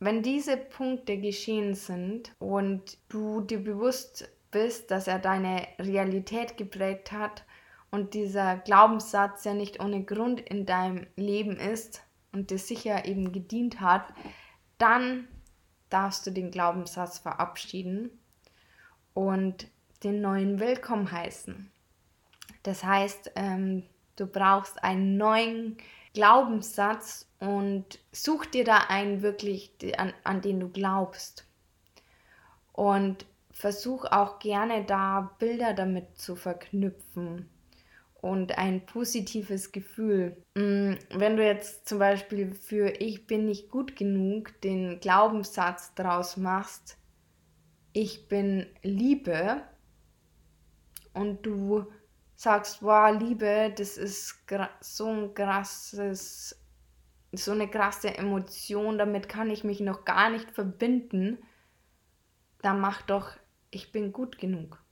wenn 0.00 0.22
diese 0.22 0.56
Punkte 0.56 1.18
geschehen 1.18 1.74
sind 1.74 2.34
und 2.38 2.96
du 3.10 3.42
dir 3.42 3.62
bewusst 3.62 4.26
bist, 4.50 4.90
dass 4.90 5.06
er 5.06 5.18
deine 5.18 5.68
Realität 5.78 6.56
geprägt 6.56 7.12
hat 7.12 7.44
und 7.90 8.14
dieser 8.14 8.56
Glaubenssatz 8.56 9.44
ja 9.44 9.52
nicht 9.52 9.80
ohne 9.80 10.02
Grund 10.02 10.40
in 10.40 10.64
deinem 10.64 11.06
Leben 11.14 11.58
ist 11.58 12.02
und 12.32 12.50
dir 12.50 12.58
sicher 12.58 13.04
eben 13.04 13.32
gedient 13.32 13.82
hat, 13.82 14.14
dann 14.78 15.28
darfst 15.90 16.26
du 16.26 16.30
den 16.30 16.50
Glaubenssatz 16.50 17.18
verabschieden 17.18 18.18
und 19.12 19.66
den 20.04 20.22
neuen 20.22 20.58
willkommen 20.58 21.12
heißen. 21.12 21.70
Das 22.62 22.82
heißt, 22.82 23.32
ähm, 23.36 23.82
du 24.16 24.26
brauchst 24.26 24.82
einen 24.82 25.18
neuen 25.18 25.76
Glaubenssatz 25.76 26.01
und 27.38 27.98
such 28.12 28.46
dir 28.46 28.64
da 28.64 28.78
einen 28.88 29.22
wirklich, 29.22 29.72
an, 29.98 30.12
an 30.24 30.40
den 30.40 30.60
du 30.60 30.68
glaubst. 30.68 31.46
Und 32.72 33.26
versuch 33.50 34.04
auch 34.06 34.38
gerne 34.38 34.84
da 34.84 35.34
Bilder 35.38 35.74
damit 35.74 36.18
zu 36.18 36.36
verknüpfen 36.36 37.48
und 38.22 38.56
ein 38.56 38.86
positives 38.86 39.72
Gefühl. 39.72 40.36
Mm, 40.54 40.94
wenn 41.10 41.36
du 41.36 41.44
jetzt 41.44 41.88
zum 41.88 41.98
Beispiel 41.98 42.54
für 42.54 42.88
ich 43.00 43.26
bin 43.26 43.46
nicht 43.46 43.68
gut 43.68 43.96
genug 43.96 44.58
den 44.62 45.00
Glaubenssatz 45.00 45.94
draus 45.94 46.36
machst, 46.36 46.96
ich 47.92 48.28
bin 48.28 48.66
Liebe 48.82 49.62
und 51.12 51.44
du 51.44 51.86
sagst, 52.42 52.82
wow, 52.82 53.16
Liebe, 53.16 53.72
das 53.76 53.96
ist 53.96 54.44
so 54.80 55.06
ein 55.06 55.34
krasses, 55.34 56.60
so 57.30 57.52
eine 57.52 57.68
krasse 57.68 58.16
Emotion, 58.16 58.98
damit 58.98 59.28
kann 59.28 59.48
ich 59.48 59.62
mich 59.62 59.80
noch 59.80 60.04
gar 60.04 60.28
nicht 60.28 60.50
verbinden, 60.50 61.38
dann 62.60 62.80
mach 62.80 63.02
doch, 63.02 63.30
ich 63.70 63.92
bin 63.92 64.12
gut 64.12 64.38
genug. 64.38 64.82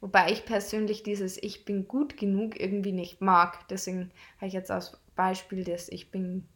Wobei 0.00 0.30
ich 0.30 0.44
persönlich 0.44 1.02
dieses 1.02 1.40
Ich 1.42 1.64
bin 1.64 1.88
gut 1.88 2.16
genug 2.16 2.58
irgendwie 2.58 2.92
nicht 2.92 3.20
mag. 3.20 3.68
Deswegen 3.68 4.10
habe 4.36 4.46
ich 4.46 4.52
jetzt 4.52 4.70
als 4.70 4.98
Beispiel 5.14 5.64
das 5.64 5.88
Ich 5.88 6.10
bin 6.10 6.48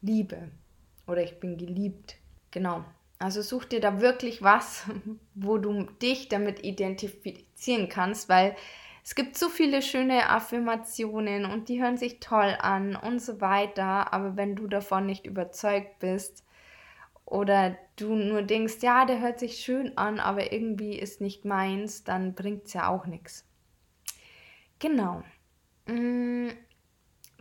Liebe 0.00 0.50
oder 1.06 1.22
ich 1.22 1.38
bin 1.38 1.58
geliebt. 1.58 2.16
Genau. 2.50 2.84
Also 3.18 3.40
such 3.40 3.66
dir 3.66 3.80
da 3.80 4.00
wirklich 4.00 4.42
was, 4.42 4.84
wo 5.34 5.58
du 5.58 5.84
dich 6.02 6.28
damit 6.28 6.64
identifizieren 6.64 7.88
kannst, 7.88 8.28
weil 8.28 8.56
es 9.04 9.16
gibt 9.16 9.36
so 9.36 9.48
viele 9.48 9.82
schöne 9.82 10.28
Affirmationen 10.28 11.44
und 11.44 11.68
die 11.68 11.82
hören 11.82 11.96
sich 11.96 12.20
toll 12.20 12.56
an 12.60 12.94
und 12.94 13.20
so 13.20 13.40
weiter. 13.40 14.12
Aber 14.12 14.36
wenn 14.36 14.54
du 14.54 14.68
davon 14.68 15.06
nicht 15.06 15.26
überzeugt 15.26 15.98
bist 15.98 16.44
oder 17.24 17.76
du 17.96 18.14
nur 18.14 18.42
denkst, 18.42 18.76
ja, 18.80 19.04
der 19.04 19.20
hört 19.20 19.40
sich 19.40 19.56
schön 19.56 19.98
an, 19.98 20.20
aber 20.20 20.52
irgendwie 20.52 20.98
ist 20.98 21.20
nicht 21.20 21.44
meins, 21.44 22.04
dann 22.04 22.34
bringt 22.34 22.66
es 22.66 22.74
ja 22.74 22.88
auch 22.88 23.06
nichts. 23.06 23.44
Genau. 24.78 25.22
Mm, 25.86 26.50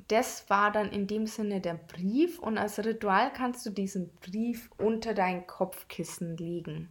das 0.07 0.49
war 0.49 0.71
dann 0.71 0.91
in 0.91 1.05
dem 1.05 1.27
Sinne 1.27 1.61
der 1.61 1.75
Brief 1.75 2.39
und 2.39 2.57
als 2.57 2.83
Ritual 2.83 3.31
kannst 3.31 3.65
du 3.67 3.69
diesen 3.69 4.09
Brief 4.15 4.71
unter 4.77 5.13
dein 5.13 5.45
Kopfkissen 5.45 6.37
legen 6.37 6.89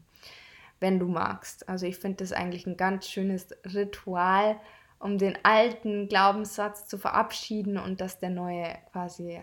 wenn 0.81 0.99
du 0.99 1.07
magst. 1.07 1.69
Also 1.69 1.87
ich 1.87 1.99
finde 1.99 2.19
das 2.19 2.33
eigentlich 2.33 2.67
ein 2.67 2.77
ganz 2.77 3.07
schönes 3.07 3.49
Ritual, 3.75 4.59
um 4.99 5.19
den 5.19 5.39
alten 5.45 6.09
Glaubenssatz 6.09 6.87
zu 6.87 6.99
verabschieden 6.99 7.79
und 7.79 8.01
dass 8.01 8.19
der 8.19 8.31
neue 8.31 8.77
quasi 8.93 9.41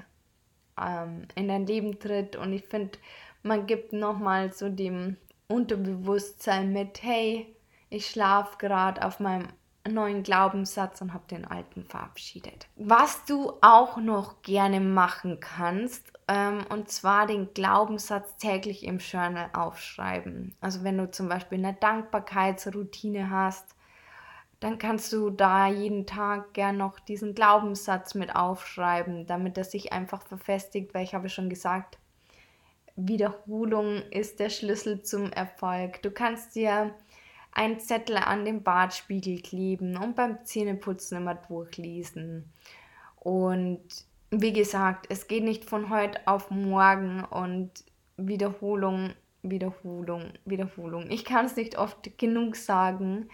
ähm, 0.80 1.28
in 1.36 1.48
dein 1.48 1.66
Leben 1.66 2.00
tritt. 2.00 2.36
Und 2.36 2.54
ich 2.54 2.66
finde, 2.66 2.98
man 3.44 3.66
gibt 3.66 3.94
nochmal 3.94 4.52
so 4.52 4.70
dem 4.70 5.18
Unterbewusstsein 5.48 6.74
mit, 6.74 7.02
hey, 7.04 7.56
ich 7.90 8.08
schlafe 8.08 8.58
gerade 8.58 9.06
auf 9.06 9.20
meinem 9.20 9.48
neuen 9.90 10.24
Glaubenssatz 10.24 11.02
und 11.02 11.14
habe 11.14 11.28
den 11.30 11.46
alten 11.46 11.84
verabschiedet. 11.86 12.68
Was 12.76 13.26
du 13.26 13.54
auch 13.62 13.98
noch 13.98 14.42
gerne 14.42 14.80
machen 14.80 15.40
kannst, 15.40 16.12
ähm, 16.28 16.66
und 16.70 16.90
zwar 16.90 17.26
den 17.26 17.54
Glaubenssatz 17.54 18.38
täglich 18.38 18.84
im 18.86 19.00
Journal 19.00 19.50
aufschreiben. 19.54 20.56
Also 20.60 20.84
wenn 20.84 20.98
du 20.98 21.10
zum 21.10 21.30
Beispiel 21.30 21.60
eine 21.60 21.74
Dankbarkeitsroutine 21.74 23.30
hast, 23.30 23.76
dann 24.60 24.80
kannst 24.80 25.14
du 25.14 25.30
da 25.30 25.68
jeden 25.68 26.06
Tag 26.06 26.54
gern 26.54 26.78
noch 26.78 27.00
diesen 27.00 27.36
Glaubenssatz 27.36 28.16
mit 28.16 28.36
aufschreiben, 28.36 29.28
damit 29.28 29.58
er 29.58 29.64
sich 29.64 29.94
einfach 29.94 30.24
verfestigt, 30.24 30.94
weil 30.94 31.04
ich 31.04 31.14
habe 31.14 31.30
schon 31.30 31.50
gesagt, 31.50 32.00
Wiederholung 32.96 34.02
ist 34.10 34.40
der 34.40 34.50
Schlüssel 34.50 35.04
zum 35.04 35.32
Erfolg. 35.32 36.02
Du 36.02 36.10
kannst 36.10 36.56
dir 36.56 36.96
einen 37.52 37.80
Zettel 37.80 38.18
an 38.18 38.46
den 38.46 38.64
Bartspiegel 38.64 39.42
kleben 39.42 39.98
und 39.98 40.16
beim 40.16 40.44
Zähneputzen 40.46 41.18
immer 41.18 41.36
durchlesen. 41.36 42.52
Und 43.16 43.82
wie 44.30 44.54
gesagt, 44.54 45.08
es 45.10 45.28
geht 45.28 45.44
nicht 45.44 45.66
von 45.66 45.90
heute 45.90 46.20
auf 46.28 46.52
morgen 46.52 47.24
und 47.24 47.72
Wiederholung, 48.18 49.14
Wiederholung, 49.42 50.34
Wiederholung. 50.46 51.10
Ich 51.10 51.24
kann 51.24 51.46
es 51.46 51.56
nicht 51.56 51.78
oft 51.78 52.18
genug 52.18 52.56
sagen, 52.56 53.30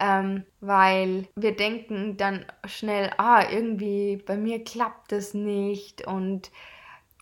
ähm, 0.00 0.44
weil 0.60 1.28
wir 1.36 1.54
denken 1.54 2.16
dann 2.16 2.46
schnell, 2.64 3.10
ah, 3.18 3.44
irgendwie 3.50 4.16
bei 4.16 4.36
mir 4.36 4.64
klappt 4.64 5.12
das 5.12 5.34
nicht 5.34 6.06
und 6.06 6.50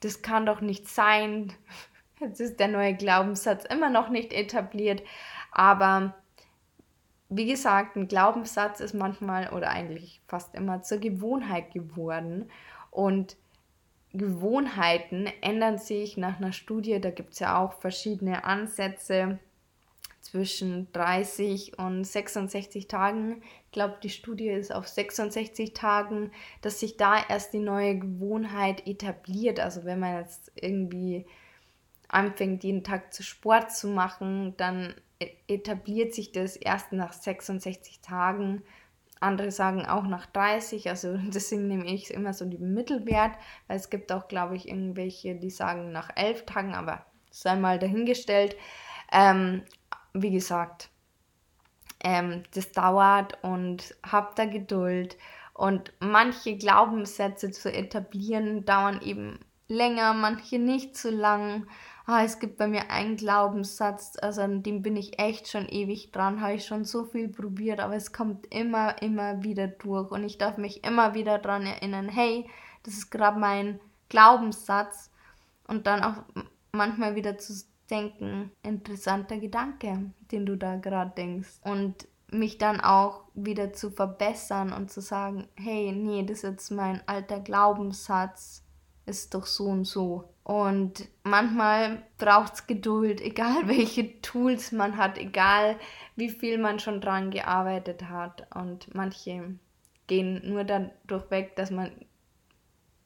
das 0.01 0.23
kann 0.23 0.47
doch 0.47 0.61
nicht 0.61 0.89
sein. 0.89 1.53
Jetzt 2.21 2.41
ist 2.41 2.61
der 2.61 2.69
neue 2.69 2.95
Glaubenssatz 2.95 3.65
immer 3.65 3.91
noch 3.91 4.11
nicht 4.11 4.33
etabliert, 4.33 5.03
aber 5.51 6.15
wie 7.29 7.47
gesagt, 7.47 7.97
ein 7.97 8.09
Glaubenssatz 8.09 8.81
ist 8.81 8.95
manchmal 8.95 9.51
oder 9.53 9.71
eigentlich 9.71 10.21
fast 10.29 10.55
immer 10.55 10.83
zur 10.83 10.99
Gewohnheit 10.99 11.73
geworden 11.73 12.51
und 12.91 13.37
Gewohnheiten 14.15 15.27
ändern 15.43 15.79
sich 15.79 16.17
nach 16.17 16.39
einer 16.39 16.53
Studie, 16.53 17.01
da 17.01 17.11
gibt 17.11 17.35
es 17.35 17.41
ja 17.41 17.59
auch 17.59 17.75
verschiedene 17.75 18.45
Ansätze 18.45 19.39
zwischen 20.21 20.91
30 20.93 21.79
und 21.79 22.05
66 22.05 22.89
Tagen. 22.89 23.43
Ich 23.67 23.73
glaube, 23.73 23.97
die 24.03 24.11
Studie 24.11 24.49
ist 24.49 24.75
auf 24.75 24.89
66 24.89 25.73
Tagen, 25.73 26.33
dass 26.63 26.81
sich 26.81 26.97
da 26.97 27.17
erst 27.29 27.53
die 27.53 27.61
neue 27.61 27.99
Gewohnheit 27.99 28.87
etabliert. 28.87 29.61
Also 29.61 29.85
wenn 29.85 30.01
man 30.01 30.21
jetzt 30.21 30.51
irgendwie 30.55 31.27
anfängt, 32.09 32.65
jeden 32.65 32.85
Tag 32.85 33.13
zu 33.13 33.23
Sport 33.23 33.73
zu 33.73 33.89
machen, 33.89 34.55
dann 34.57 34.95
etabliert 35.47 36.15
sich 36.15 36.33
das 36.33 36.57
erst 36.57 36.93
nach 36.93 37.13
66 37.13 38.01
Tagen. 38.01 38.63
Andere 39.21 39.51
sagen 39.51 39.85
auch 39.85 40.05
nach 40.05 40.27
30, 40.27 40.89
also 40.89 41.17
deswegen 41.29 41.67
nehme 41.67 41.87
ich 41.87 42.13
immer 42.13 42.33
so 42.33 42.45
den 42.45 42.73
Mittelwert, 42.75 43.33
weil 43.67 43.77
es 43.77 43.91
gibt 43.91 44.13
auch, 44.13 44.29
glaube 44.29 44.57
ich, 44.57 44.69
irgendwelche, 44.69 45.35
die 45.35 45.51
sagen 45.51 45.91
nach 45.91 46.11
11 46.17 46.47
Tagen, 46.47 46.75
aber 46.75 47.05
sei 47.31 47.57
mal 47.57 47.79
dahingestellt. 47.79 48.57
Ähm, 49.13 49.65
wie 50.13 50.31
gesagt, 50.31 50.91
ähm, 52.03 52.43
das 52.55 52.73
dauert 52.73 53.43
und 53.43 53.97
habt 54.05 54.39
da 54.39 54.45
Geduld. 54.45 55.17
Und 55.55 55.93
manche 55.99 56.57
Glaubenssätze 56.57 57.51
zu 57.51 57.73
etablieren 57.73 58.65
dauern 58.65 59.01
eben 59.03 59.41
länger, 59.67 60.15
manche 60.15 60.59
nicht 60.59 60.97
so 60.97 61.11
lang. 61.11 61.67
Ah, 62.11 62.25
es 62.25 62.39
gibt 62.39 62.57
bei 62.57 62.67
mir 62.67 62.91
einen 62.91 63.17
Glaubenssatz, 63.19 64.17
also 64.23 64.41
an 64.41 64.63
dem 64.63 64.81
bin 64.81 64.97
ich 64.97 65.19
echt 65.19 65.47
schon 65.47 65.69
ewig 65.69 66.11
dran, 66.11 66.41
habe 66.41 66.55
ich 66.55 66.65
schon 66.65 66.87
so 66.87 67.05
viel 67.05 67.29
probiert, 67.29 67.81
aber 67.81 67.97
es 67.97 68.15
kommt 68.15 68.47
immer, 68.47 69.03
immer 69.03 69.43
wieder 69.43 69.69
durch. 69.69 70.11
Und 70.11 70.25
ich 70.25 70.39
darf 70.39 70.57
mich 70.57 70.85
immer 70.85 71.13
wieder 71.13 71.37
daran 71.37 71.67
erinnern, 71.67 72.09
hey, 72.09 72.49
das 72.83 72.95
ist 72.95 73.11
gerade 73.11 73.39
mein 73.39 73.79
Glaubenssatz. 74.09 75.11
Und 75.67 75.87
dann 75.87 76.03
auch 76.03 76.23
manchmal 76.73 77.15
wieder 77.15 77.37
zu 77.37 77.53
denken, 77.91 78.53
interessanter 78.63 79.37
Gedanke, 79.37 80.11
den 80.33 80.47
du 80.47 80.57
da 80.57 80.77
gerade 80.77 81.13
denkst. 81.15 81.61
Und 81.63 82.09
mich 82.31 82.57
dann 82.57 82.81
auch 82.81 83.25
wieder 83.35 83.75
zu 83.75 83.91
verbessern 83.91 84.73
und 84.73 84.91
zu 84.91 85.03
sagen, 85.03 85.47
hey, 85.57 85.93
nee, 85.93 86.23
das 86.23 86.39
ist 86.39 86.43
jetzt 86.45 86.71
mein 86.71 87.07
alter 87.07 87.41
Glaubenssatz, 87.41 88.65
ist 89.09 89.35
doch 89.35 89.47
so 89.47 89.65
und 89.67 89.85
so. 89.85 90.33
Und 90.45 91.09
manchmal 91.25 92.03
braucht 92.17 92.55
es 92.55 92.67
Geduld, 92.67 93.21
egal 93.21 93.63
welche 93.69 94.21
Tools 94.23 94.73
man 94.73 94.97
hat, 94.97 95.19
egal 95.19 95.77
wie 96.17 96.31
viel 96.31 96.59
man 96.59 96.79
schon 96.79 97.01
dran 97.01 97.31
gearbeitet 97.31 98.09
hat. 98.09 98.47
Und 98.55 98.95
manche 98.95 99.55
gehen 100.07 100.41
nur 100.49 100.65
dadurch 100.65 101.31
weg, 101.31 101.57
dass 101.57 101.71
man 101.71 101.91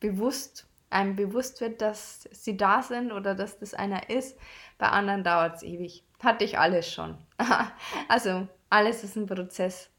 bewusst 0.00 0.68
einem 0.92 1.16
bewusst 1.16 1.60
wird, 1.60 1.80
dass 1.80 2.28
sie 2.30 2.56
da 2.56 2.82
sind 2.82 3.12
oder 3.12 3.34
dass 3.34 3.58
das 3.58 3.74
einer 3.74 4.10
ist. 4.10 4.38
Bei 4.78 4.88
anderen 4.88 5.24
dauert 5.24 5.56
es 5.56 5.62
ewig. 5.62 6.04
Hatte 6.22 6.44
ich 6.44 6.58
alles 6.58 6.92
schon. 6.92 7.16
also 8.08 8.46
alles 8.70 9.02
ist 9.02 9.16
ein 9.16 9.26
Prozess. 9.26 9.90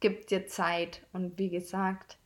Gibt 0.00 0.30
dir 0.30 0.46
Zeit. 0.46 1.06
Und 1.12 1.38
wie 1.38 1.50
gesagt, 1.50 2.18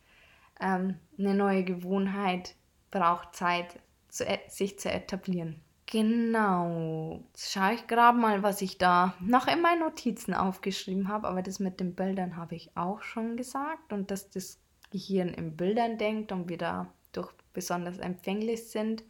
ähm, 0.60 0.98
eine 1.18 1.34
neue 1.34 1.64
Gewohnheit 1.64 2.54
braucht 2.94 3.35
Zeit, 3.35 3.80
zu, 4.09 4.24
e-, 4.24 4.48
sich 4.48 4.78
zu 4.78 4.90
etablieren. 4.90 5.61
Genau. 5.87 7.20
Jetzt 7.33 7.52
schaue 7.52 7.74
ich 7.74 7.87
gerade 7.87 8.16
mal, 8.16 8.42
was 8.42 8.62
ich 8.62 8.78
da 8.78 9.14
noch 9.20 9.46
in 9.48 9.61
meinen 9.61 9.80
Notizen 9.80 10.33
aufgeschrieben 10.33 11.09
habe. 11.09 11.28
Aber 11.28 11.42
das 11.42 11.59
mit 11.59 11.80
den 11.80 11.94
Bildern 11.94 12.37
habe 12.37 12.54
ich 12.54 12.74
auch 12.76 13.02
schon 13.02 13.37
gesagt. 13.37 13.92
Und 13.92 14.11
dass 14.11 14.30
das 14.30 14.59
Gehirn 14.90 15.28
in 15.28 15.57
Bildern 15.57 15.98
denkt 15.98 16.33
und 16.33 16.48
wieder 16.48 16.87
durch 17.12 17.33
besonders 17.52 17.98
empfänglich 17.98 18.70
sind. 18.70 19.02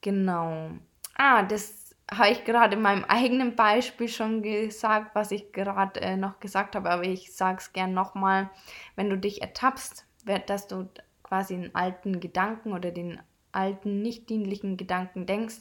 Genau. 0.00 0.70
Ah, 1.16 1.42
das 1.42 1.96
habe 2.10 2.30
ich 2.30 2.44
gerade 2.44 2.76
in 2.76 2.82
meinem 2.82 3.04
eigenen 3.04 3.56
Beispiel 3.56 4.08
schon 4.08 4.42
gesagt, 4.42 5.14
was 5.14 5.30
ich 5.30 5.52
gerade 5.52 6.00
äh, 6.00 6.16
noch 6.16 6.38
gesagt 6.38 6.76
habe, 6.76 6.90
aber 6.90 7.04
ich 7.04 7.34
sage 7.34 7.58
es 7.58 7.72
gern 7.72 7.94
nochmal. 7.94 8.50
Wenn 8.94 9.10
du 9.10 9.16
dich 9.16 9.40
ertappst, 9.40 10.06
dass 10.46 10.68
du 10.68 10.88
quasi 11.24 11.54
einen 11.54 11.74
alten 11.74 12.20
Gedanken 12.20 12.72
oder 12.72 12.92
den 12.92 13.20
alten, 13.50 14.02
nicht 14.02 14.30
dienlichen 14.30 14.76
Gedanken 14.76 15.26
denkst, 15.26 15.56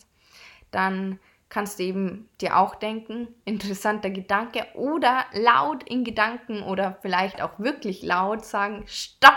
dann 0.69 1.19
kannst 1.49 1.79
du 1.79 1.83
eben 1.83 2.29
dir 2.41 2.57
auch 2.57 2.75
denken, 2.75 3.27
interessanter 3.45 4.11
Gedanke 4.11 4.67
oder 4.75 5.25
laut 5.33 5.83
in 5.83 6.03
Gedanken 6.03 6.61
oder 6.61 6.99
vielleicht 7.01 7.41
auch 7.41 7.57
wirklich 7.57 8.03
laut 8.03 8.45
sagen, 8.45 8.83
stopp, 8.85 9.33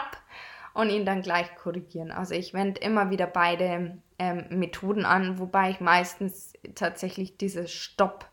und 0.77 0.91
ihn 0.91 1.07
dann 1.07 1.23
gleich 1.23 1.55
korrigieren. 1.57 2.13
Also 2.13 2.35
ich 2.35 2.53
wende 2.53 2.81
immer 2.83 3.09
wieder 3.11 3.27
beide 3.27 3.97
ähm, 4.19 4.45
Methoden 4.51 5.07
an, 5.07 5.39
wobei 5.39 5.71
ich 5.71 5.81
meistens 5.81 6.53
tatsächlich 6.75 7.39
dieses 7.39 7.73
Stopp 7.73 8.29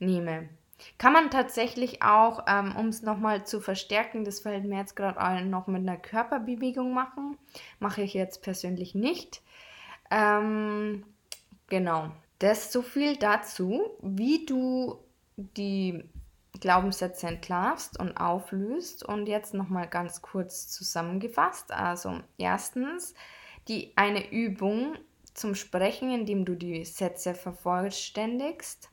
nehme. 0.00 0.48
Kann 0.98 1.12
man 1.12 1.30
tatsächlich 1.30 2.02
auch, 2.02 2.44
ähm, 2.46 2.74
um 2.76 2.88
es 2.88 3.02
nochmal 3.02 3.46
zu 3.46 3.60
verstärken, 3.60 4.24
das 4.24 4.40
fällt 4.40 4.64
mir 4.64 4.78
jetzt 4.78 4.96
gerade 4.96 5.20
ein, 5.20 5.50
noch 5.50 5.66
mit 5.66 5.82
einer 5.82 5.96
Körperbewegung 5.96 6.92
machen. 6.92 7.38
Mache 7.78 8.02
ich 8.02 8.14
jetzt 8.14 8.42
persönlich 8.42 8.94
nicht. 8.94 9.42
Ähm, 10.10 11.04
genau. 11.68 12.10
Das 12.38 12.72
so 12.72 12.82
viel 12.82 13.16
dazu, 13.16 13.96
wie 14.02 14.44
du 14.44 14.98
die 15.36 16.04
Glaubenssätze 16.60 17.26
entlarvst 17.26 17.98
und 17.98 18.16
auflöst. 18.16 19.04
Und 19.04 19.26
jetzt 19.26 19.54
nochmal 19.54 19.88
ganz 19.88 20.22
kurz 20.22 20.68
zusammengefasst. 20.68 21.72
Also 21.72 22.20
erstens 22.38 23.14
die 23.68 23.92
eine 23.96 24.30
Übung 24.30 24.96
zum 25.32 25.54
Sprechen, 25.54 26.10
indem 26.12 26.44
du 26.44 26.54
die 26.54 26.84
Sätze 26.84 27.34
vervollständigst. 27.34 28.90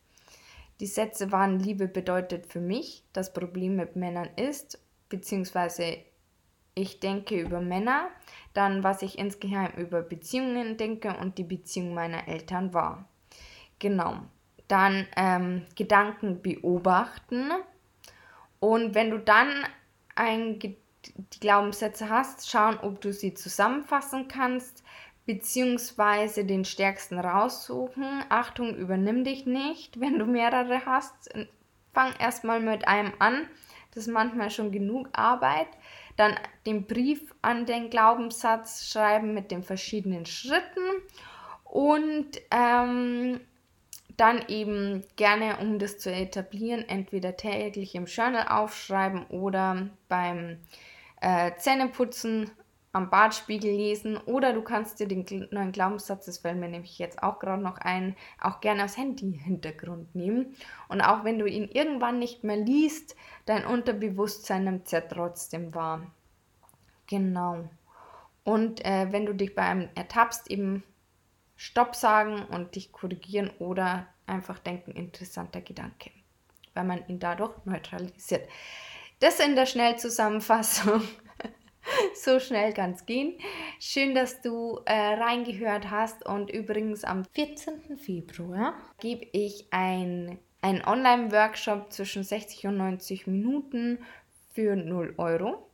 Die 0.82 0.88
Sätze 0.88 1.32
waren 1.32 1.60
Liebe 1.60 1.88
bedeutet 1.88 2.48
für 2.48 2.60
mich, 2.60 3.04
das 3.14 3.34
Problem 3.34 3.76
mit 3.76 3.96
Männern 3.96 4.30
ist, 4.36 4.80
beziehungsweise 5.10 5.98
ich 6.74 7.00
denke 7.00 7.40
über 7.40 7.62
Männer, 7.62 8.08
dann 8.56 8.84
was 8.84 9.04
ich 9.04 9.20
insgeheim 9.20 9.74
über 9.78 10.02
Beziehungen 10.02 10.78
denke 10.78 11.16
und 11.22 11.38
die 11.38 11.44
Beziehung 11.44 11.94
meiner 11.94 12.28
Eltern 12.28 12.74
war. 12.74 13.08
Genau. 13.78 14.22
Dann 14.68 15.08
ähm, 15.16 15.68
Gedanken 15.76 16.42
beobachten. 16.42 17.52
Und 18.60 18.96
wenn 18.96 19.12
du 19.12 19.20
dann 19.20 19.50
ein, 20.16 20.58
die 20.58 20.78
Glaubenssätze 21.40 22.10
hast, 22.10 22.50
schauen, 22.50 22.80
ob 22.80 23.02
du 23.02 23.14
sie 23.14 23.36
zusammenfassen 23.36 24.28
kannst, 24.28 24.84
beziehungsweise 25.26 26.46
den 26.46 26.66
stärksten 26.66 27.20
raussuchen. 27.20 28.24
Achtung, 28.30 28.76
übernimm 28.76 29.24
dich 29.24 29.46
nicht, 29.46 30.00
wenn 30.00 30.20
du 30.20 30.26
mehrere 30.26 30.86
hast. 30.86 31.30
Fang 31.94 32.14
erstmal 32.20 32.60
mit 32.60 32.88
einem 32.88 33.14
an. 33.20 33.48
Das 33.94 34.08
ist 34.08 34.14
manchmal 34.14 34.50
schon 34.50 34.72
genug 34.72 35.10
Arbeit. 35.14 35.68
Dann 36.16 36.36
den 36.66 36.86
Brief 36.88 37.34
an 37.42 37.66
den 37.66 37.90
Glaubenssatz 37.90 38.90
schreiben 38.90 39.34
mit 39.34 39.52
den 39.52 39.64
verschiedenen 39.64 40.26
Schritten. 40.26 40.82
Und 41.64 42.42
ähm, 42.52 43.40
dann 44.18 44.44
eben 44.50 45.04
gerne, 45.16 45.58
um 45.58 45.80
das 45.80 45.98
zu 45.98 46.12
etablieren, 46.12 46.88
entweder 46.88 47.38
täglich 47.38 47.96
im 47.96 48.06
Journal 48.06 48.48
aufschreiben 48.48 49.26
oder 49.28 49.90
beim 50.10 50.60
äh, 51.22 51.52
Zähneputzen 51.58 52.52
am 52.94 53.10
Bartspiegel 53.10 53.72
lesen 53.72 54.18
oder 54.18 54.52
du 54.52 54.62
kannst 54.62 55.00
dir 55.00 55.08
den 55.08 55.26
neuen 55.52 55.72
Glaubenssatz, 55.72 56.26
das 56.26 56.40
fällt 56.40 56.58
mir 56.58 56.68
nämlich 56.68 57.00
jetzt 57.00 57.24
auch 57.24 57.40
gerade 57.40 57.62
noch 57.62 57.78
ein, 57.78 58.16
auch 58.40 58.60
gerne 58.60 58.84
aufs 58.84 58.98
Handy-Hintergrund 58.98 60.14
nehmen. 60.14 60.56
Und 60.90 61.02
auch 61.02 61.24
wenn 61.24 61.40
du 61.40 61.46
ihn 61.46 61.70
irgendwann 61.70 62.20
nicht 62.20 62.44
mehr 62.44 62.58
liest, 62.58 63.16
dein 63.46 63.66
Unterbewusstsein 63.66 64.66
nimmt 64.66 64.86
es 64.88 64.92
ja 64.92 65.02
trotzdem 65.02 65.74
wahr. 65.74 66.06
Genau. 67.08 67.70
Und 68.44 68.84
äh, 68.84 69.08
wenn 69.12 69.26
du 69.26 69.34
dich 69.34 69.56
beim 69.56 69.88
ertappst, 69.96 70.50
eben 70.50 70.84
Stopp 71.56 71.96
sagen 71.96 72.44
und 72.46 72.76
dich 72.76 72.92
korrigieren 72.92 73.52
oder 73.60 74.08
einfach 74.26 74.60
denken, 74.60 74.92
interessanter 74.92 75.62
Gedanke, 75.62 76.12
weil 76.74 76.86
man 76.86 77.08
ihn 77.08 77.20
dadurch 77.20 77.54
neutralisiert. 77.66 78.50
Das 79.20 79.40
in 79.40 79.56
der 79.56 79.68
Schnellzusammenfassung. 79.68 81.04
so 82.16 82.40
schnell 82.40 82.74
kann 82.74 82.92
es 82.92 83.06
gehen. 83.06 83.38
Schön, 83.80 84.16
dass 84.16 84.42
du 84.42 84.80
äh, 84.86 84.94
reingehört 84.94 85.90
hast. 85.90 86.26
Und 86.26 86.52
übrigens 86.52 87.04
am 87.04 87.26
14. 87.34 87.98
Februar 87.98 88.74
gebe 89.00 89.26
ich 89.32 89.68
ein, 89.72 90.40
einen 90.62 90.84
Online-Workshop 90.84 91.92
zwischen 91.92 92.24
60 92.24 92.68
und 92.68 92.78
90 92.78 93.28
Minuten 93.28 94.00
für 94.54 94.76
0 94.76 95.16
Euro, 95.18 95.70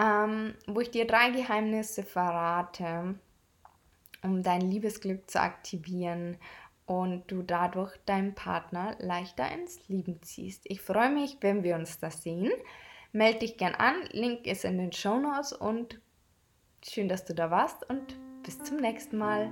ähm, 0.00 0.54
wo 0.66 0.80
ich 0.80 0.90
dir 0.90 1.06
drei 1.06 1.30
Geheimnisse 1.30 2.02
verrate, 2.02 3.14
um 4.22 4.42
dein 4.42 4.60
Liebesglück 4.62 5.30
zu 5.30 5.40
aktivieren 5.40 6.36
und 6.86 7.30
du 7.30 7.42
dadurch 7.42 7.96
deinen 8.04 8.34
Partner 8.34 8.96
leichter 8.98 9.50
ins 9.52 9.88
Lieben 9.88 10.20
ziehst. 10.22 10.62
Ich 10.64 10.80
freue 10.80 11.10
mich, 11.10 11.36
wenn 11.40 11.62
wir 11.62 11.76
uns 11.76 11.98
da 11.98 12.10
sehen. 12.10 12.50
Melde 13.12 13.40
dich 13.40 13.56
gern 13.56 13.74
an, 13.74 13.94
Link 14.12 14.46
ist 14.46 14.64
in 14.64 14.78
den 14.78 14.92
Show 14.92 15.18
Notes 15.18 15.52
und 15.52 16.00
schön, 16.88 17.08
dass 17.08 17.24
du 17.24 17.34
da 17.34 17.50
warst 17.50 17.88
und 17.90 18.16
bis 18.42 18.62
zum 18.62 18.76
nächsten 18.76 19.18
Mal. 19.18 19.50